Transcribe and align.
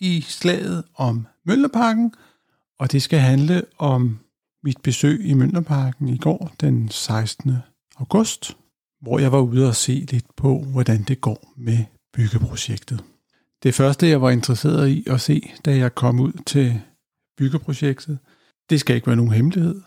i 0.00 0.20
slaget 0.20 0.84
om 0.94 1.26
Møllerparken, 1.44 2.14
og 2.78 2.92
det 2.92 3.02
skal 3.02 3.18
handle 3.18 3.62
om 3.78 4.18
mit 4.64 4.80
besøg 4.82 5.26
i 5.26 5.34
Møllerparken 5.34 6.08
i 6.08 6.18
går, 6.18 6.52
den 6.60 6.88
16. 6.88 7.52
august, 7.96 8.56
hvor 9.00 9.18
jeg 9.18 9.32
var 9.32 9.40
ude 9.40 9.68
og 9.68 9.76
se 9.76 9.92
lidt 10.10 10.36
på, 10.36 10.58
hvordan 10.62 11.02
det 11.02 11.20
går 11.20 11.52
med 11.56 11.84
byggeprojektet. 12.14 13.04
Det 13.62 13.74
første, 13.74 14.08
jeg 14.08 14.22
var 14.22 14.30
interesseret 14.30 14.88
i 14.88 15.04
at 15.06 15.20
se, 15.20 15.50
da 15.64 15.76
jeg 15.76 15.94
kom 15.94 16.20
ud 16.20 16.32
til 16.46 16.80
byggeprojektet, 17.38 18.18
det 18.70 18.80
skal 18.80 18.96
ikke 18.96 19.06
være 19.06 19.16
nogen 19.16 19.32
hemmelighed. 19.32 19.82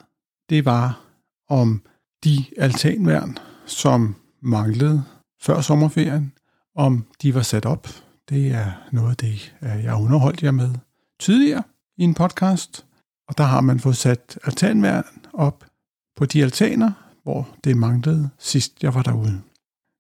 Det 0.50 0.66
var 0.66 1.02
om 1.50 1.82
de 2.24 2.46
altanværn, 2.58 3.38
som 3.66 4.16
manglede 4.42 5.04
før 5.42 5.62
sommerferien, 5.62 6.34
om 6.76 7.06
de 7.22 7.36
var 7.36 7.42
sat 7.42 7.66
op. 7.66 7.88
Det 8.34 8.52
er 8.52 8.72
noget 8.92 9.10
af 9.10 9.18
det, 9.18 9.56
øh, 9.62 9.84
jeg 9.84 9.96
underholdt 9.96 10.44
jer 10.44 10.52
med 10.52 10.70
tidligere 11.20 11.64
i 11.98 12.04
en 12.04 12.14
podcast, 12.14 12.86
og 13.28 13.38
der 13.38 13.44
har 13.44 13.62
man 13.62 13.80
fået 13.80 13.98
sat 13.98 14.40
altanværn 14.44 15.04
op 15.34 15.66
på 16.16 16.26
de 16.26 16.44
altaner, 16.44 16.92
hvor 17.24 17.50
det 17.64 17.78
manglede 17.78 18.30
sidst 18.40 18.84
jeg 18.84 18.94
var 18.94 19.02
derude. 19.02 19.42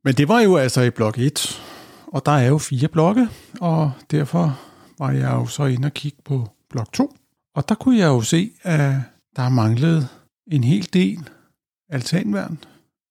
Men 0.04 0.16
det 0.16 0.28
var 0.28 0.40
jo 0.40 0.56
altså 0.56 0.82
i 0.82 0.90
blok 0.90 1.18
1, 1.18 1.62
og 2.08 2.26
der 2.26 2.32
er 2.32 2.48
jo 2.48 2.58
fire 2.58 2.88
blokke, 2.88 3.28
og 3.62 3.92
derfor 4.12 4.60
var 5.00 5.12
jeg 5.12 5.32
jo 5.32 5.46
så 5.46 5.66
inde 5.66 5.86
og 5.86 5.94
kigge 5.94 6.18
på 6.26 6.50
blok 6.70 6.94
2. 6.94 7.16
Og 7.56 7.70
der 7.70 7.76
kunne 7.76 7.98
jeg 7.98 8.08
jo 8.08 8.22
se, 8.22 8.52
at 8.62 8.94
der 9.36 9.50
manglede 9.50 10.08
en 10.52 10.64
hel 10.64 10.90
del 10.94 11.30
altanværn. 11.90 12.58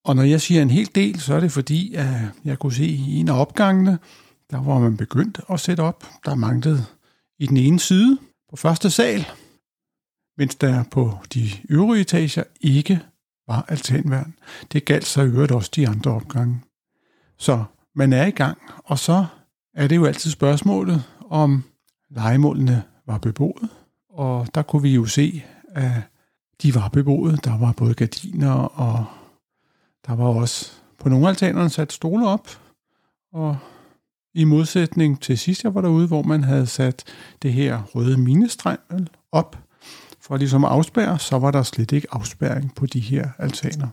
Og 0.05 0.17
når 0.17 0.23
jeg 0.23 0.41
siger 0.41 0.63
en 0.63 0.71
hel 0.71 0.91
del, 0.95 1.21
så 1.21 1.35
er 1.35 1.41
det 1.41 1.53
fordi, 1.53 1.95
at 1.95 2.09
jeg 2.45 2.59
kunne 2.59 2.73
se 2.73 2.87
i 2.87 3.17
en 3.17 3.29
af 3.29 3.41
opgangene, 3.41 3.99
der 4.53 4.63
var 4.63 4.79
man 4.79 4.97
begyndt 4.97 5.41
at 5.51 5.61
sætte 5.61 5.81
op. 5.81 6.05
Der 6.25 6.35
manglede 6.35 6.85
i 7.39 7.47
den 7.47 7.57
ene 7.57 7.81
side 7.81 8.19
på 8.51 8.57
første 8.57 8.91
sal, 8.91 9.27
mens 10.39 10.55
der 10.55 10.85
på 10.91 11.19
de 11.35 11.51
øvrige 11.69 12.01
etager 12.01 12.45
ikke 12.61 13.03
var 13.47 13.65
altanværn. 13.69 14.35
Det 14.73 14.85
galt 14.85 15.07
så 15.07 15.23
i 15.23 15.27
øvrigt 15.27 15.53
også 15.53 15.71
de 15.77 15.89
andre 15.89 16.11
opgange. 16.11 16.61
Så 17.39 17.65
man 17.95 18.13
er 18.13 18.27
i 18.27 18.31
gang, 18.31 18.59
og 18.85 18.99
så 18.99 19.27
er 19.75 19.89
det 19.89 19.97
jo 19.97 20.05
altid 20.05 20.31
spørgsmålet, 20.31 21.05
om 21.31 21.65
legemålene 22.11 22.83
var 23.07 23.19
beboet. 23.19 23.71
Og 24.11 24.49
der 24.55 24.63
kunne 24.63 24.83
vi 24.83 24.95
jo 24.95 25.07
se, 25.07 25.45
at 25.69 25.93
de 26.63 26.75
var 26.75 26.89
beboet. 26.89 27.45
Der 27.45 27.59
var 27.59 27.73
både 27.73 27.95
gardiner, 27.95 28.53
og 28.53 29.05
der 30.07 30.15
var 30.15 30.25
også 30.25 30.73
på 30.99 31.09
nogle 31.09 31.29
altanerne 31.29 31.71
sat 31.71 31.93
stole 31.93 32.29
op. 32.29 32.49
Og 33.33 33.59
i 34.35 34.45
modsætning 34.45 35.21
til 35.21 35.39
sidst 35.39 35.65
jeg 35.65 35.75
var 35.75 35.81
derude, 35.81 36.07
hvor 36.07 36.23
man 36.23 36.45
havde 36.45 36.67
sat 36.67 37.05
det 37.43 37.53
her 37.53 37.83
røde 37.83 38.17
minestremmel 38.17 39.09
op, 39.33 39.59
for 40.21 40.37
ligesom 40.37 40.65
at 40.65 40.71
afspærre, 40.71 41.19
så 41.19 41.39
var 41.39 41.51
der 41.51 41.63
slet 41.63 41.93
ikke 41.93 42.07
afspærring 42.11 42.75
på 42.75 42.87
de 42.87 43.01
her 43.01 43.29
altaner. 43.39 43.89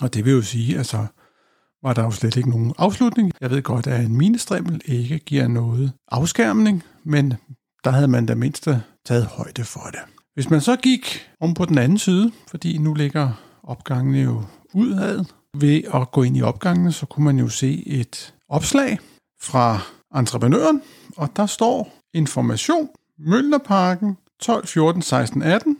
Og 0.00 0.14
det 0.14 0.24
vil 0.24 0.32
jo 0.32 0.42
sige, 0.42 0.78
at 0.78 0.86
så 0.86 1.06
var 1.82 1.92
der 1.92 2.02
jo 2.02 2.10
slet 2.10 2.36
ikke 2.36 2.50
nogen 2.50 2.72
afslutning. 2.78 3.32
Jeg 3.40 3.50
ved 3.50 3.62
godt, 3.62 3.86
at 3.86 4.04
en 4.04 4.16
minestrimmel 4.16 4.80
ikke 4.84 5.18
giver 5.18 5.48
noget 5.48 5.92
afskærmning, 6.08 6.82
men 7.04 7.34
der 7.84 7.90
havde 7.90 8.08
man 8.08 8.26
da 8.26 8.34
mindst 8.34 8.68
taget 9.04 9.26
højde 9.26 9.64
for 9.64 9.88
det. 9.92 10.00
Hvis 10.34 10.50
man 10.50 10.60
så 10.60 10.76
gik 10.76 11.30
om 11.40 11.54
på 11.54 11.64
den 11.64 11.78
anden 11.78 11.98
side, 11.98 12.32
fordi 12.48 12.78
nu 12.78 12.94
ligger 12.94 13.32
opgangene 13.62 14.18
jo 14.18 14.42
udad, 14.74 15.24
ved 15.54 15.82
at 15.94 16.10
gå 16.10 16.22
ind 16.22 16.36
i 16.36 16.42
opgangene, 16.42 16.92
så 16.92 17.06
kunne 17.06 17.24
man 17.24 17.38
jo 17.38 17.48
se 17.48 17.88
et 17.88 18.34
opslag, 18.48 18.98
fra 19.42 19.80
entreprenøren, 20.14 20.82
og 21.16 21.36
der 21.36 21.46
står 21.46 21.94
information, 22.14 22.88
Møllerparken 23.18 24.16
12, 24.40 24.66
14, 24.66 25.02
16, 25.02 25.42
18. 25.42 25.78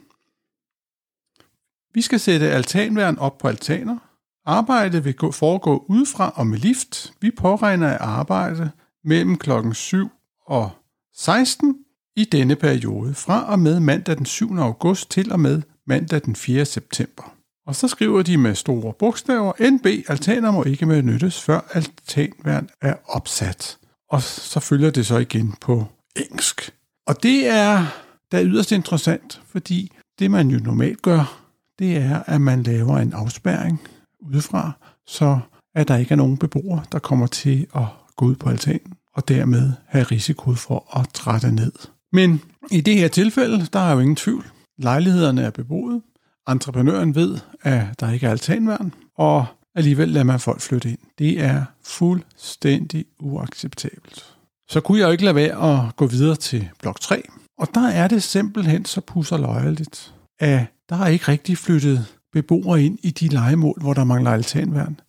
Vi 1.95 2.03
skal 2.03 2.21
sætte 2.21 2.51
altanværn 2.51 3.19
op 3.19 3.39
på 3.39 3.49
altaner. 3.49 3.99
Arbejdet 4.45 5.05
vil 5.05 5.15
foregå 5.33 5.85
udefra 5.89 6.33
og 6.37 6.47
med 6.47 6.59
lift. 6.59 7.13
Vi 7.21 7.31
påregner 7.31 7.89
at 7.89 8.01
arbejde 8.01 8.71
mellem 9.05 9.39
klokken 9.39 9.75
7 9.75 10.09
og 10.47 10.71
16 11.15 11.77
i 12.17 12.25
denne 12.25 12.57
periode 12.57 13.15
fra 13.15 13.51
og 13.53 13.59
med 13.59 13.81
mandag 13.81 14.17
den 14.17 14.27
7. 14.27 14.57
august 14.59 15.11
til 15.11 15.33
og 15.33 15.41
med 15.41 15.63
mandag 15.87 16.25
den 16.25 16.37
4. 16.37 16.65
september. 16.65 17.42
Og 17.67 17.77
så 17.77 17.89
skriver 17.89 18.23
de 18.23 18.37
med 18.37 18.55
store 18.55 18.93
bogstaver, 18.93 19.71
NB, 19.71 19.87
altaner 20.09 20.51
må 20.51 20.65
ikke 20.65 20.87
benyttes, 20.87 21.41
før 21.41 21.61
altanværn 21.73 22.69
er 22.81 22.95
opsat. 23.09 23.79
Og 24.11 24.23
så 24.23 24.61
følger 24.61 24.91
det 24.91 25.07
så 25.07 25.19
igen 25.19 25.55
på 25.61 25.87
engelsk. 26.17 26.71
Og 27.07 27.23
det 27.23 27.47
er 27.47 27.87
da 28.33 28.43
yderst 28.45 28.73
interessant, 28.73 29.43
fordi 29.47 29.93
det 30.19 30.31
man 30.31 30.49
jo 30.49 30.59
normalt 30.59 31.03
gør, 31.03 31.43
det 31.79 31.97
er, 31.97 32.23
at 32.27 32.41
man 32.41 32.63
laver 32.63 32.99
en 32.99 33.13
afspærring 33.13 33.81
udefra, 34.21 34.73
så 35.07 35.39
at 35.75 35.89
der 35.89 35.97
ikke 35.97 36.13
er 36.13 36.17
nogen 36.17 36.37
beboere, 36.37 36.85
der 36.93 36.99
kommer 36.99 37.27
til 37.27 37.67
at 37.75 37.85
gå 38.17 38.27
ud 38.27 38.35
på 38.35 38.49
altanen, 38.49 38.95
og 39.15 39.29
dermed 39.29 39.73
have 39.87 40.05
risiko 40.05 40.55
for 40.55 40.99
at 40.99 41.09
trætte 41.09 41.53
ned. 41.53 41.73
Men 42.13 42.41
i 42.71 42.81
det 42.81 42.95
her 42.95 43.09
tilfælde, 43.09 43.67
der 43.73 43.81
er 43.81 43.93
jo 43.93 43.99
ingen 43.99 44.17
tvivl. 44.17 44.45
Lejlighederne 44.79 45.43
er 45.43 45.51
beboet, 45.51 46.03
Entreprenøren 46.49 47.15
ved, 47.15 47.39
at 47.63 48.01
der 48.01 48.11
ikke 48.11 48.27
er 48.27 48.31
altanværn, 48.31 48.95
og 49.17 49.47
alligevel 49.75 50.09
lader 50.09 50.25
man 50.25 50.41
folk 50.41 50.61
flytte 50.61 50.91
ind. 50.91 50.99
Det 51.19 51.41
er 51.41 51.65
fuldstændig 51.85 53.05
uacceptabelt. 53.21 54.37
Så 54.69 54.81
kunne 54.81 54.99
jeg 54.99 55.07
jo 55.07 55.11
ikke 55.11 55.25
lade 55.25 55.35
være 55.35 55.87
at 55.87 55.97
gå 55.97 56.07
videre 56.07 56.37
til 56.37 56.69
blok 56.81 57.01
3. 57.01 57.23
Og 57.59 57.69
der 57.75 57.89
er 57.89 58.09
det 58.09 58.23
simpelthen 58.23 58.85
så 58.85 59.01
pusserløjeligt, 59.01 60.15
at 60.39 60.67
der 60.89 60.97
er 60.97 61.07
ikke 61.07 61.29
rigtig 61.29 61.59
flyttet 61.59 62.07
beboere 62.33 62.83
ind 62.83 62.99
i 63.03 63.11
de 63.11 63.29
legemål, 63.29 63.81
hvor 63.81 63.95
der 63.95 64.05
mangler 64.05 64.31
altanværn. 64.31 65.01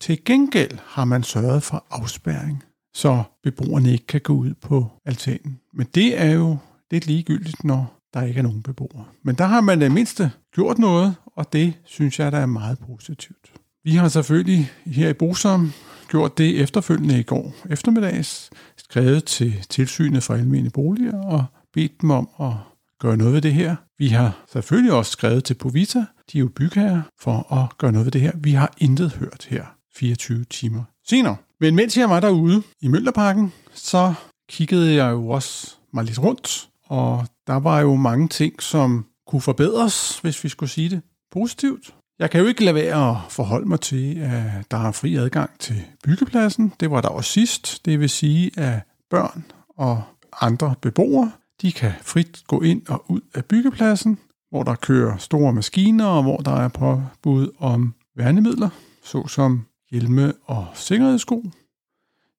Til 0.00 0.24
gengæld 0.24 0.78
har 0.86 1.04
man 1.04 1.22
sørget 1.22 1.62
for 1.62 1.84
afspærring, 1.90 2.64
så 2.94 3.22
beboerne 3.42 3.92
ikke 3.92 4.06
kan 4.06 4.20
gå 4.20 4.32
ud 4.32 4.54
på 4.54 4.86
altanen. 5.04 5.60
Men 5.72 5.86
det 5.94 6.20
er 6.20 6.30
jo 6.30 6.56
lidt 6.90 7.06
ligegyldigt, 7.06 7.64
når 7.64 8.01
der 8.14 8.22
ikke 8.22 8.38
er 8.38 8.42
nogen 8.42 8.62
beboere. 8.62 9.04
Men 9.22 9.34
der 9.34 9.44
har 9.44 9.60
man 9.60 9.80
det 9.80 9.92
mindste 9.92 10.30
gjort 10.54 10.78
noget, 10.78 11.14
og 11.26 11.52
det 11.52 11.74
synes 11.84 12.18
jeg, 12.18 12.32
der 12.32 12.38
er 12.38 12.46
meget 12.46 12.78
positivt. 12.78 13.52
Vi 13.84 13.90
har 13.90 14.08
selvfølgelig 14.08 14.70
her 14.86 15.08
i 15.08 15.12
Bosom 15.12 15.72
gjort 16.08 16.38
det 16.38 16.60
efterfølgende 16.60 17.20
i 17.20 17.22
går 17.22 17.54
eftermiddags, 17.70 18.50
skrevet 18.76 19.24
til 19.24 19.54
tilsynet 19.68 20.22
for 20.22 20.34
almene 20.34 20.70
boliger 20.70 21.22
og 21.22 21.44
bedt 21.72 22.00
dem 22.00 22.10
om 22.10 22.28
at 22.40 22.52
gøre 22.98 23.16
noget 23.16 23.34
ved 23.34 23.40
det 23.40 23.52
her. 23.52 23.76
Vi 23.98 24.08
har 24.08 24.44
selvfølgelig 24.52 24.92
også 24.92 25.12
skrevet 25.12 25.44
til 25.44 25.54
Povita, 25.54 25.98
de 26.32 26.38
er 26.38 26.40
jo 26.40 26.48
bygherrer, 26.48 27.02
for 27.20 27.52
at 27.52 27.78
gøre 27.78 27.92
noget 27.92 28.04
ved 28.06 28.12
det 28.12 28.20
her. 28.20 28.32
Vi 28.36 28.52
har 28.52 28.74
intet 28.78 29.12
hørt 29.12 29.46
her 29.50 29.64
24 29.94 30.44
timer 30.44 30.82
senere. 31.08 31.36
Men 31.60 31.76
mens 31.76 31.96
jeg 31.96 32.10
var 32.10 32.20
derude 32.20 32.62
i 32.80 32.88
Møllerparken, 32.88 33.52
så 33.74 34.14
kiggede 34.48 34.94
jeg 34.94 35.10
jo 35.10 35.28
også 35.28 35.74
mig 35.92 36.04
lidt 36.04 36.18
rundt, 36.18 36.68
og 36.86 37.26
der 37.46 37.56
var 37.56 37.80
jo 37.80 37.94
mange 37.96 38.28
ting, 38.28 38.62
som 38.62 39.06
kunne 39.26 39.42
forbedres, 39.42 40.18
hvis 40.18 40.44
vi 40.44 40.48
skulle 40.48 40.70
sige 40.70 40.90
det 40.90 41.00
positivt. 41.32 41.94
Jeg 42.18 42.30
kan 42.30 42.40
jo 42.40 42.46
ikke 42.46 42.64
lade 42.64 42.74
være 42.74 43.10
at 43.10 43.16
forholde 43.28 43.68
mig 43.68 43.80
til, 43.80 44.18
at 44.18 44.70
der 44.70 44.76
er 44.76 44.92
fri 44.92 45.16
adgang 45.16 45.50
til 45.58 45.82
byggepladsen. 46.04 46.72
Det 46.80 46.90
var 46.90 47.00
der 47.00 47.08
også 47.08 47.30
sidst. 47.30 47.84
Det 47.84 48.00
vil 48.00 48.10
sige, 48.10 48.50
at 48.56 48.80
børn 49.10 49.44
og 49.76 50.02
andre 50.40 50.74
beboere, 50.82 51.32
De 51.62 51.72
kan 51.72 51.92
frit 52.02 52.42
gå 52.46 52.60
ind 52.60 52.82
og 52.88 53.04
ud 53.10 53.20
af 53.34 53.44
byggepladsen, 53.44 54.18
hvor 54.50 54.62
der 54.62 54.74
kører 54.74 55.16
store 55.16 55.52
maskiner, 55.52 56.06
og 56.06 56.22
hvor 56.22 56.36
der 56.36 56.56
er 56.56 56.68
påbud 56.68 57.50
om 57.58 57.94
værnemidler, 58.16 58.68
såsom 59.02 59.66
hjelme 59.90 60.32
og 60.44 60.66
sikkerhedssko. 60.74 61.44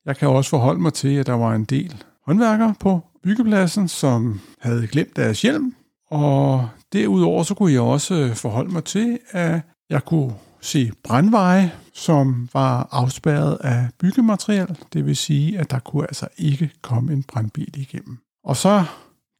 Jeg 0.05 0.17
kan 0.17 0.29
også 0.29 0.49
forholde 0.49 0.81
mig 0.81 0.93
til, 0.93 1.15
at 1.15 1.27
der 1.27 1.33
var 1.33 1.55
en 1.55 1.63
del 1.63 2.03
håndværkere 2.25 2.75
på 2.79 3.01
byggepladsen, 3.23 3.87
som 3.87 4.39
havde 4.59 4.87
glemt 4.87 5.15
deres 5.15 5.41
hjelm, 5.41 5.75
og 6.11 6.69
derudover 6.93 7.43
så 7.43 7.53
kunne 7.53 7.73
jeg 7.73 7.81
også 7.81 8.31
forholde 8.35 8.73
mig 8.73 8.83
til, 8.83 9.19
at 9.31 9.61
jeg 9.89 10.05
kunne 10.05 10.33
se 10.61 10.91
brandveje, 11.03 11.71
som 11.93 12.49
var 12.53 12.87
afspærret 12.91 13.57
af 13.61 13.87
byggematerial. 13.99 14.77
Det 14.93 15.05
vil 15.05 15.15
sige, 15.15 15.59
at 15.59 15.71
der 15.71 15.79
kunne 15.79 16.03
altså 16.03 16.27
ikke 16.37 16.69
komme 16.81 17.13
en 17.13 17.23
brandbil 17.23 17.79
igennem. 17.79 18.17
Og 18.43 18.57
så 18.57 18.83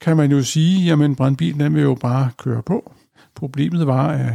kan 0.01 0.17
man 0.17 0.31
jo 0.31 0.43
sige, 0.43 0.85
jamen 0.85 1.15
brandbilen 1.15 1.59
den 1.59 1.75
vil 1.75 1.83
jo 1.83 1.95
bare 1.95 2.29
køre 2.37 2.63
på. 2.63 2.93
Problemet 3.35 3.87
var, 3.87 4.07
at 4.07 4.33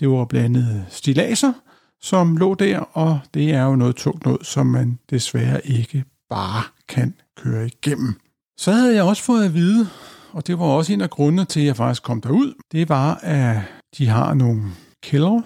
det 0.00 0.08
var 0.10 0.24
blandet 0.24 0.86
stilaser, 0.90 1.52
som 2.00 2.36
lå 2.36 2.54
der, 2.54 2.78
og 2.78 3.20
det 3.34 3.54
er 3.54 3.62
jo 3.62 3.76
noget 3.76 3.96
tungt 3.96 4.24
noget, 4.24 4.46
som 4.46 4.66
man 4.66 4.98
desværre 5.10 5.66
ikke 5.66 6.04
bare 6.30 6.62
kan 6.88 7.14
køre 7.36 7.66
igennem. 7.66 8.14
Så 8.58 8.72
havde 8.72 8.94
jeg 8.94 9.02
også 9.02 9.22
fået 9.22 9.44
at 9.44 9.54
vide, 9.54 9.88
og 10.32 10.46
det 10.46 10.58
var 10.58 10.64
også 10.64 10.92
en 10.92 11.00
af 11.00 11.10
grundene 11.10 11.44
til, 11.44 11.60
at 11.60 11.66
jeg 11.66 11.76
faktisk 11.76 12.02
kom 12.02 12.20
derud, 12.20 12.54
det 12.72 12.88
var, 12.88 13.14
at 13.22 13.56
de 13.98 14.06
har 14.06 14.34
nogle 14.34 14.62
kældre, 15.02 15.42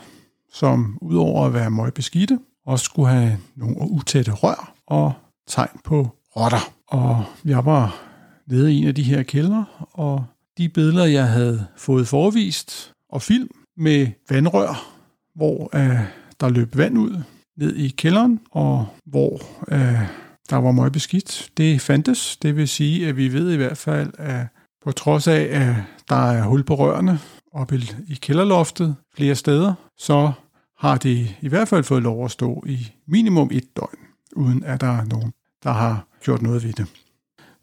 som 0.53 0.99
udover 1.03 1.47
at 1.47 1.55
være 1.55 1.71
meget 1.71 1.95
beskidte, 1.95 2.39
også 2.67 2.85
skulle 2.85 3.09
have 3.09 3.39
nogle 3.57 3.77
utætte 3.91 4.33
rør 4.33 4.73
og 4.87 5.13
tegn 5.47 5.81
på 5.85 6.09
rotter. 6.37 6.73
Og 6.87 7.25
jeg 7.45 7.65
var 7.65 8.03
nede 8.47 8.75
i 8.75 8.77
en 8.77 8.89
af 8.89 8.95
de 8.95 9.03
her 9.03 9.23
kældre, 9.23 9.65
og 9.93 10.25
de 10.59 10.69
billeder, 10.69 11.05
jeg 11.05 11.29
havde 11.29 11.67
fået 11.77 12.09
forvist 12.09 12.93
og 13.09 13.23
film 13.23 13.51
med 13.77 14.07
vandrør, 14.31 14.95
hvor 15.35 15.71
uh, 15.75 16.01
der 16.41 16.49
løb 16.49 16.77
vand 16.77 16.99
ud 16.99 17.23
ned 17.57 17.77
i 17.77 17.89
kælderen, 17.89 18.41
og 18.51 18.87
hvor 19.07 19.41
uh, 19.73 20.03
der 20.51 20.57
var 20.57 20.73
meget 20.73 20.93
beskidt. 20.93 21.51
Det 21.57 21.81
fandtes. 21.81 22.37
Det 22.37 22.57
vil 22.57 22.69
sige, 22.69 23.09
at 23.09 23.17
vi 23.17 23.33
ved 23.33 23.53
i 23.53 23.57
hvert 23.57 23.79
fald, 23.79 24.13
at 24.19 24.47
på 24.85 24.93
trods 24.93 25.29
af, 25.29 25.49
at 25.51 25.75
der 26.09 26.31
er 26.31 26.43
hul 26.43 26.65
på 26.65 26.75
rørene 26.75 27.21
oppe 27.53 27.83
i 28.09 28.15
kælderloftet 28.15 28.97
flere 29.15 29.35
steder, 29.35 29.75
så 29.99 30.33
har 30.79 30.97
det 30.97 31.37
i 31.41 31.49
hvert 31.49 31.69
fald 31.69 31.85
fået 31.85 32.03
lov 32.03 32.25
at 32.25 32.31
stå 32.31 32.65
i 32.67 32.93
minimum 33.07 33.49
et 33.53 33.77
døgn, 33.77 33.99
uden 34.37 34.65
at 34.65 34.81
der 34.81 34.87
er 34.87 35.05
nogen, 35.05 35.33
der 35.63 35.73
har 35.73 36.07
gjort 36.23 36.43
noget 36.43 36.65
ved 36.65 36.73
det. 36.73 36.87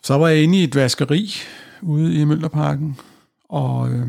Så 0.04 0.18
var 0.18 0.28
jeg 0.28 0.44
inde 0.44 0.60
i 0.60 0.64
et 0.64 0.76
vaskeri 0.76 1.34
ude 1.82 2.16
i 2.22 2.26
Møllerparken, 2.26 2.98
og 3.50 3.92
øh, 3.92 4.08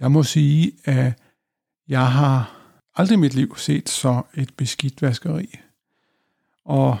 jeg 0.00 0.12
må 0.12 0.22
sige, 0.22 0.72
at 0.84 1.12
jeg 1.88 2.12
har 2.12 2.56
aldrig 2.96 3.16
i 3.16 3.20
mit 3.20 3.34
liv 3.34 3.56
set 3.56 3.88
så 3.88 4.22
et 4.34 4.54
beskidt 4.56 5.02
vaskeri. 5.02 5.58
Og 6.64 6.98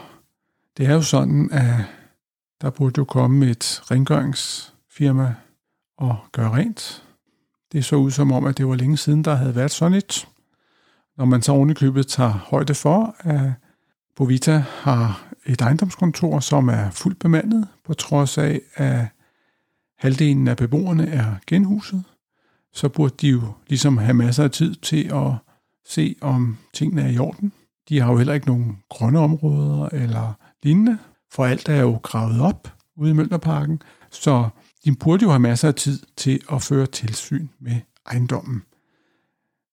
det 0.76 0.86
er 0.86 0.94
jo 0.94 1.02
sådan, 1.02 1.48
at 1.52 1.84
der 2.60 2.70
burde 2.70 2.98
jo 2.98 3.04
komme 3.04 3.50
et 3.50 3.82
rengøringsfirma 3.90 5.34
og 5.98 6.16
gøre 6.32 6.50
rent. 6.50 7.04
Det 7.72 7.84
så 7.84 7.96
ud 7.96 8.10
som 8.10 8.32
om, 8.32 8.44
at 8.44 8.58
det 8.58 8.68
var 8.68 8.74
længe 8.74 8.96
siden, 8.96 9.24
der 9.24 9.34
havde 9.34 9.54
været 9.54 9.70
sådan 9.70 9.98
et. 9.98 10.28
Når 11.16 11.24
man 11.24 11.42
så 11.42 11.52
ovenikøbet 11.52 12.06
tager 12.06 12.32
højde 12.32 12.74
for, 12.74 13.16
at 13.18 13.52
Bovita 14.16 14.64
har 14.68 15.22
et 15.46 15.60
ejendomskontor, 15.60 16.40
som 16.40 16.68
er 16.68 16.90
fuldt 16.90 17.18
bemandet, 17.18 17.68
på 17.84 17.94
trods 17.94 18.38
af, 18.38 18.60
at 18.74 19.06
halvdelen 19.98 20.48
af 20.48 20.56
beboerne 20.56 21.06
er 21.06 21.34
genhuset, 21.46 22.04
så 22.72 22.88
burde 22.88 23.14
de 23.20 23.28
jo 23.28 23.42
ligesom 23.68 23.98
have 23.98 24.14
masser 24.14 24.44
af 24.44 24.50
tid 24.50 24.74
til 24.74 25.10
at 25.14 25.32
se, 25.84 26.16
om 26.20 26.56
tingene 26.72 27.02
er 27.02 27.08
i 27.08 27.18
orden. 27.18 27.52
De 27.88 28.00
har 28.00 28.12
jo 28.12 28.18
heller 28.18 28.34
ikke 28.34 28.46
nogen 28.46 28.78
grønne 28.88 29.18
områder 29.18 29.88
eller 29.92 30.32
lignende, 30.62 30.98
for 31.32 31.44
alt 31.44 31.68
er 31.68 31.80
jo 31.80 32.00
gravet 32.02 32.40
op 32.40 32.68
ude 32.96 33.10
i 33.10 33.14
Møllerparken, 33.14 33.82
så 34.10 34.48
de 34.84 34.96
burde 34.96 35.22
jo 35.22 35.30
have 35.30 35.40
masser 35.40 35.68
af 35.68 35.74
tid 35.74 35.98
til 36.16 36.40
at 36.52 36.62
føre 36.62 36.86
tilsyn 36.86 37.48
med 37.60 37.76
ejendommen. 38.06 38.62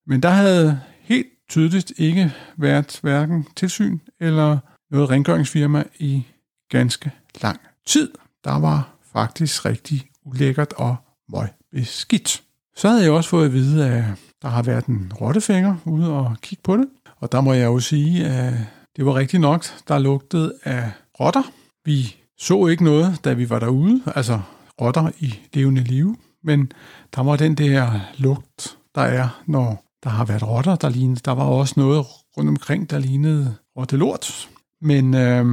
Men 0.08 0.24
der 0.24 0.30
havde 0.30 0.82
helt 1.02 1.28
tydeligt 1.50 1.94
ikke 1.98 2.34
været 2.58 3.00
hverken 3.02 3.48
tilsyn 3.56 4.00
eller 4.20 4.58
noget 4.92 5.10
rengøringsfirma 5.10 5.84
i 6.00 6.26
ganske 6.70 7.12
lang 7.42 7.60
tid. 7.86 8.12
Der 8.44 8.60
var 8.60 8.90
faktisk 9.14 9.66
rigtig 9.66 10.10
ulækkert 10.26 10.74
og 10.74 10.96
møg 11.30 11.48
beskidt. 11.72 12.44
Så 12.76 12.90
havde 12.90 13.04
jeg 13.04 13.12
også 13.12 13.30
fået 13.30 13.46
at 13.46 13.54
vide, 13.54 13.90
at 13.90 14.04
der 14.42 14.48
har 14.48 14.64
været 14.64 14.86
en 14.86 15.14
rottefinger 15.22 15.76
ude 15.86 16.14
og 16.14 16.36
kigge 16.42 16.62
på 16.64 16.78
det. 16.78 16.90
Og 17.20 17.32
der 17.32 17.42
må 17.42 17.54
jeg 17.54 17.66
jo 17.66 17.80
sige, 17.80 18.26
at 18.26 18.54
det 18.96 19.06
var 19.06 19.16
rigtigt 19.16 19.42
nok, 19.42 19.66
der 19.88 20.00
lugtede 20.00 20.54
af 20.64 20.92
rotter. 21.20 21.44
Vi 21.86 22.16
så 22.38 22.68
ikke 22.68 22.84
noget, 22.84 23.20
da 23.26 23.34
vi 23.34 23.50
var 23.50 23.60
derude, 23.60 24.02
altså 24.16 24.40
rotter 24.82 25.10
i 25.20 25.34
levende 25.54 25.84
live, 25.84 26.16
men 26.44 26.72
der 27.16 27.24
var 27.24 27.36
den 27.36 27.56
der 27.56 28.00
lugt, 28.18 28.78
der 28.96 29.02
er, 29.02 29.42
når 29.46 29.84
der 30.04 30.10
har 30.10 30.26
været 30.26 30.48
rotter, 30.48 30.76
der 30.76 30.90
lignede. 30.90 31.20
Der 31.26 31.32
var 31.32 31.44
også 31.44 31.74
noget 31.78 32.06
rundt 32.38 32.50
omkring, 32.50 32.90
der 32.90 33.00
lignede 33.00 33.56
rottelort. 33.78 34.50
Men 34.82 35.14
øh, 35.14 35.46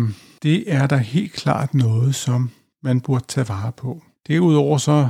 det 0.43 0.65
er 0.67 0.87
da 0.87 0.97
helt 0.97 1.33
klart 1.33 1.75
noget, 1.75 2.15
som 2.15 2.51
man 2.83 3.01
burde 3.01 3.25
tage 3.29 3.49
vare 3.49 3.73
på. 3.73 4.03
Derudover 4.29 4.79
så 4.79 5.09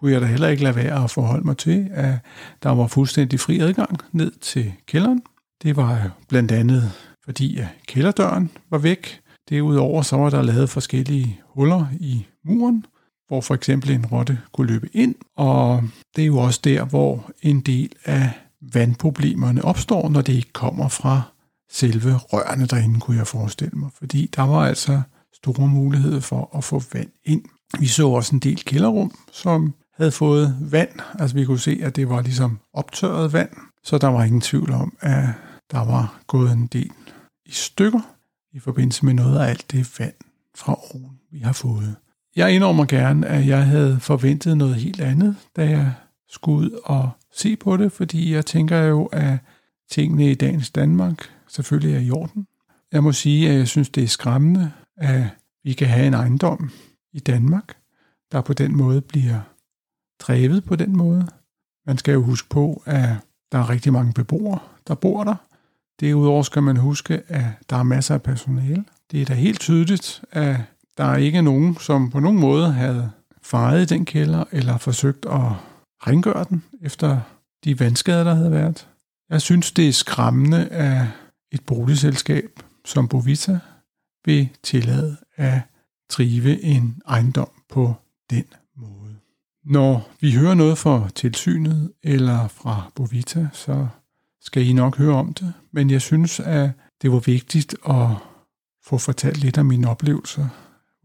kunne 0.00 0.12
jeg 0.12 0.20
da 0.20 0.26
heller 0.26 0.48
ikke 0.48 0.62
lade 0.62 0.76
være 0.76 1.04
at 1.04 1.10
forholde 1.10 1.46
mig 1.46 1.56
til, 1.56 1.88
at 1.92 2.14
der 2.62 2.70
var 2.70 2.86
fuldstændig 2.86 3.40
fri 3.40 3.58
adgang 3.58 3.98
ned 4.12 4.30
til 4.40 4.72
kælderen. 4.86 5.22
Det 5.62 5.76
var 5.76 6.10
blandt 6.28 6.52
andet 6.52 6.92
fordi 7.24 7.60
kælderdøren 7.88 8.50
var 8.70 8.78
væk. 8.78 9.20
Derudover 9.48 10.02
så 10.02 10.16
var 10.16 10.30
der 10.30 10.42
lavet 10.42 10.70
forskellige 10.70 11.40
huller 11.48 11.86
i 12.00 12.26
muren, 12.44 12.86
hvor 13.28 13.40
for 13.40 13.54
eksempel 13.54 13.90
en 13.90 14.06
rotte 14.06 14.38
kunne 14.52 14.66
løbe 14.66 14.88
ind, 14.92 15.14
og 15.36 15.82
det 16.16 16.22
er 16.22 16.26
jo 16.26 16.38
også 16.38 16.60
der, 16.64 16.84
hvor 16.84 17.30
en 17.42 17.60
del 17.60 17.92
af 18.04 18.30
vandproblemerne 18.60 19.64
opstår, 19.64 20.08
når 20.08 20.22
det 20.22 20.32
ikke 20.32 20.52
kommer 20.52 20.88
fra 20.88 21.22
selve 21.70 22.14
rørene 22.16 22.66
derinde, 22.66 23.00
kunne 23.00 23.16
jeg 23.16 23.26
forestille 23.26 23.78
mig. 23.78 23.90
Fordi 23.98 24.30
der 24.36 24.42
var 24.42 24.66
altså 24.66 25.02
store 25.34 25.68
muligheder 25.68 26.20
for 26.20 26.56
at 26.56 26.64
få 26.64 26.82
vand 26.92 27.10
ind. 27.24 27.42
Vi 27.80 27.86
så 27.86 28.08
også 28.08 28.36
en 28.36 28.40
del 28.40 28.64
kælderrum, 28.64 29.12
som 29.32 29.74
havde 29.96 30.12
fået 30.12 30.56
vand. 30.60 31.00
Altså 31.18 31.36
vi 31.36 31.44
kunne 31.44 31.58
se, 31.58 31.80
at 31.82 31.96
det 31.96 32.08
var 32.08 32.22
ligesom 32.22 32.58
optørret 32.72 33.32
vand, 33.32 33.50
så 33.84 33.98
der 33.98 34.08
var 34.08 34.24
ingen 34.24 34.40
tvivl 34.40 34.72
om, 34.72 34.96
at 35.00 35.24
der 35.70 35.84
var 35.84 36.20
gået 36.26 36.52
en 36.52 36.66
del 36.66 36.92
i 37.46 37.52
stykker 37.52 38.00
i 38.52 38.58
forbindelse 38.58 39.04
med 39.04 39.14
noget 39.14 39.38
af 39.38 39.44
alt 39.44 39.70
det 39.70 39.98
vand 39.98 40.14
fra 40.54 40.78
oven, 40.94 41.20
vi 41.30 41.38
har 41.38 41.52
fået. 41.52 41.96
Jeg 42.36 42.54
indrømmer 42.54 42.84
gerne, 42.84 43.26
at 43.26 43.46
jeg 43.46 43.66
havde 43.66 44.00
forventet 44.00 44.56
noget 44.56 44.74
helt 44.74 45.00
andet, 45.00 45.36
da 45.56 45.68
jeg 45.68 45.94
skulle 46.28 46.58
ud 46.58 46.80
og 46.84 47.10
se 47.32 47.56
på 47.56 47.76
det, 47.76 47.92
fordi 47.92 48.34
jeg 48.34 48.46
tænker 48.46 48.78
jo, 48.78 49.06
at 49.06 49.38
tingene 49.90 50.30
i 50.30 50.34
dagens 50.34 50.70
Danmark 50.70 51.30
selvfølgelig 51.48 51.96
er 51.96 52.00
i 52.00 52.10
orden. 52.10 52.46
Jeg 52.92 53.02
må 53.02 53.12
sige, 53.12 53.50
at 53.50 53.56
jeg 53.56 53.68
synes, 53.68 53.88
det 53.88 54.04
er 54.04 54.08
skræmmende, 54.08 54.72
at 54.96 55.22
vi 55.64 55.72
kan 55.72 55.88
have 55.88 56.06
en 56.06 56.14
ejendom 56.14 56.70
i 57.12 57.18
Danmark, 57.20 57.76
der 58.32 58.40
på 58.40 58.52
den 58.52 58.76
måde 58.76 59.00
bliver 59.00 59.40
drevet 60.20 60.64
på 60.64 60.76
den 60.76 60.96
måde. 60.96 61.28
Man 61.86 61.98
skal 61.98 62.12
jo 62.12 62.22
huske 62.22 62.48
på, 62.48 62.82
at 62.86 63.08
der 63.52 63.58
er 63.58 63.70
rigtig 63.70 63.92
mange 63.92 64.12
beboere, 64.12 64.58
der 64.88 64.94
bor 64.94 65.24
der. 65.24 65.34
Derudover 66.00 66.42
skal 66.42 66.62
man 66.62 66.76
huske, 66.76 67.22
at 67.28 67.44
der 67.70 67.76
er 67.76 67.82
masser 67.82 68.14
af 68.14 68.22
personale. 68.22 68.84
Det 69.10 69.22
er 69.22 69.24
da 69.24 69.34
helt 69.34 69.60
tydeligt, 69.60 70.24
at 70.32 70.56
der 70.98 71.04
er 71.04 71.16
ikke 71.16 71.42
nogen, 71.42 71.76
som 71.76 72.10
på 72.10 72.20
nogen 72.20 72.40
måde 72.40 72.72
havde 72.72 73.10
fejet 73.42 73.82
i 73.82 73.94
den 73.94 74.04
kælder, 74.04 74.44
eller 74.52 74.76
forsøgt 74.76 75.26
at 75.26 75.52
rengøre 76.06 76.44
den 76.48 76.64
efter 76.82 77.20
de 77.64 77.80
vandskader, 77.80 78.24
der 78.24 78.34
havde 78.34 78.50
været. 78.50 78.88
Jeg 79.30 79.42
synes, 79.42 79.72
det 79.72 79.88
er 79.88 79.92
skræmmende, 79.92 80.68
at 80.68 81.06
et 81.52 81.60
boligselskab 81.66 82.50
som 82.84 83.08
Bovita 83.08 83.58
vil 84.24 84.48
tillade 84.62 85.16
at 85.36 85.60
drive 86.10 86.62
en 86.62 87.02
ejendom 87.08 87.50
på 87.68 87.94
den 88.30 88.44
måde. 88.76 89.16
Når 89.64 90.08
vi 90.20 90.32
hører 90.32 90.54
noget 90.54 90.78
fra 90.78 91.08
tilsynet 91.14 91.92
eller 92.02 92.48
fra 92.48 92.90
Bovita, 92.94 93.48
så 93.52 93.88
skal 94.46 94.66
I 94.66 94.72
nok 94.72 94.96
høre 94.96 95.14
om 95.14 95.34
det. 95.34 95.52
Men 95.72 95.90
jeg 95.90 96.02
synes, 96.02 96.40
at 96.40 96.70
det 97.02 97.12
var 97.12 97.18
vigtigt 97.18 97.76
at 97.88 98.08
få 98.84 98.98
fortalt 98.98 99.38
lidt 99.38 99.58
om 99.58 99.66
mine 99.66 99.90
oplevelser 99.90 100.48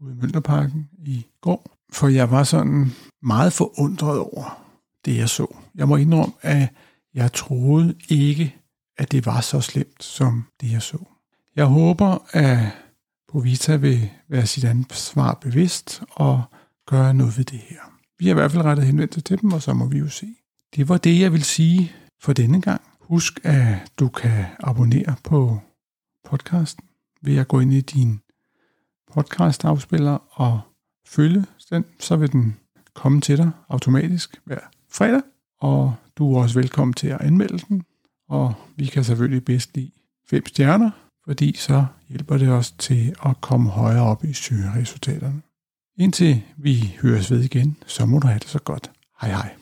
ude 0.00 0.12
i 0.12 0.16
Møllerparken 0.20 0.88
i 1.04 1.26
går. 1.40 1.76
For 1.92 2.08
jeg 2.08 2.30
var 2.30 2.44
sådan 2.44 2.92
meget 3.22 3.52
forundret 3.52 4.18
over 4.18 4.64
det, 5.04 5.16
jeg 5.16 5.28
så. 5.28 5.46
Jeg 5.74 5.88
må 5.88 5.96
indrømme, 5.96 6.34
at 6.42 6.68
jeg 7.14 7.32
troede 7.32 7.94
ikke, 8.08 8.56
at 8.98 9.12
det 9.12 9.26
var 9.26 9.40
så 9.40 9.60
slemt, 9.60 10.04
som 10.04 10.44
det, 10.60 10.72
jeg 10.72 10.82
så. 10.82 10.98
Jeg 11.56 11.66
håber, 11.66 12.18
at 12.30 12.58
Bovita 13.32 13.76
vil 13.76 14.10
være 14.28 14.46
sit 14.46 14.64
ansvar 14.64 15.34
bevidst 15.34 16.02
og 16.10 16.42
gøre 16.86 17.14
noget 17.14 17.38
ved 17.38 17.44
det 17.44 17.58
her. 17.58 17.80
Vi 18.18 18.24
har 18.26 18.30
i 18.30 18.34
hvert 18.34 18.52
fald 18.52 18.64
rettet 18.64 18.86
henvendelse 18.86 19.20
til 19.20 19.40
dem, 19.40 19.52
og 19.52 19.62
så 19.62 19.72
må 19.74 19.86
vi 19.86 19.98
jo 19.98 20.08
se. 20.08 20.26
Det 20.76 20.88
var 20.88 20.98
det, 20.98 21.20
jeg 21.20 21.32
vil 21.32 21.44
sige 21.44 21.92
for 22.20 22.32
denne 22.32 22.60
gang. 22.60 22.91
Husk, 23.12 23.40
at 23.44 23.92
du 23.98 24.08
kan 24.08 24.44
abonnere 24.60 25.14
på 25.24 25.60
podcasten 26.24 26.84
ved 27.22 27.36
at 27.36 27.48
gå 27.48 27.60
ind 27.60 27.72
i 27.72 27.80
din 27.80 28.20
podcast-afspiller 29.12 30.18
og 30.30 30.60
følge 31.06 31.44
den, 31.70 31.84
så 32.00 32.16
vil 32.16 32.32
den 32.32 32.56
komme 32.94 33.20
til 33.20 33.38
dig 33.38 33.50
automatisk 33.68 34.40
hver 34.44 34.60
fredag. 34.90 35.22
Og 35.60 35.94
du 36.16 36.34
er 36.34 36.42
også 36.42 36.60
velkommen 36.60 36.94
til 36.94 37.08
at 37.08 37.20
anmelde 37.20 37.58
den, 37.58 37.82
og 38.28 38.54
vi 38.76 38.86
kan 38.86 39.04
selvfølgelig 39.04 39.44
bedst 39.44 39.74
lide 39.74 39.90
fem 40.30 40.46
stjerner, 40.46 40.90
fordi 41.24 41.56
så 41.56 41.86
hjælper 42.08 42.38
det 42.38 42.48
os 42.48 42.70
til 42.70 43.14
at 43.24 43.40
komme 43.40 43.70
højere 43.70 44.02
op 44.02 44.24
i 44.24 44.32
søgeresultaterne. 44.32 45.42
Indtil 45.98 46.42
vi 46.56 46.98
høres 47.02 47.30
ved 47.30 47.40
igen, 47.40 47.76
så 47.86 48.06
må 48.06 48.18
du 48.18 48.26
have 48.26 48.38
det 48.38 48.48
så 48.48 48.58
godt. 48.58 48.90
Hej 49.20 49.30
hej. 49.30 49.61